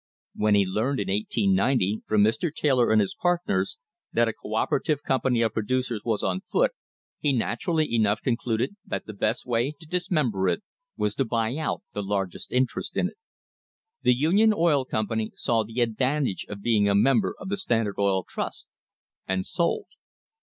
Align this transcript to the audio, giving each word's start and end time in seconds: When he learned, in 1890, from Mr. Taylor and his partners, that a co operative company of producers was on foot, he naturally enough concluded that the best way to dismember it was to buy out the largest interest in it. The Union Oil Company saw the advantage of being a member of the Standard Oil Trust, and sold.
When 0.33 0.55
he 0.55 0.65
learned, 0.65 0.99
in 0.99 1.09
1890, 1.09 2.01
from 2.07 2.23
Mr. 2.23 2.51
Taylor 2.51 2.89
and 2.91 2.99
his 2.99 3.13
partners, 3.21 3.77
that 4.11 4.27
a 4.27 4.33
co 4.33 4.55
operative 4.55 5.03
company 5.03 5.43
of 5.43 5.53
producers 5.53 6.01
was 6.03 6.23
on 6.23 6.41
foot, 6.51 6.71
he 7.19 7.31
naturally 7.31 7.85
enough 7.93 8.19
concluded 8.23 8.75
that 8.83 9.05
the 9.05 9.13
best 9.13 9.45
way 9.45 9.75
to 9.79 9.85
dismember 9.85 10.47
it 10.49 10.63
was 10.97 11.13
to 11.13 11.25
buy 11.25 11.55
out 11.55 11.83
the 11.93 12.01
largest 12.01 12.51
interest 12.51 12.97
in 12.97 13.09
it. 13.09 13.17
The 14.01 14.15
Union 14.15 14.55
Oil 14.57 14.85
Company 14.85 15.33
saw 15.35 15.63
the 15.63 15.81
advantage 15.81 16.47
of 16.49 16.63
being 16.63 16.89
a 16.89 16.95
member 16.95 17.35
of 17.39 17.49
the 17.49 17.55
Standard 17.57 17.99
Oil 17.99 18.23
Trust, 18.27 18.65
and 19.27 19.45
sold. 19.45 19.85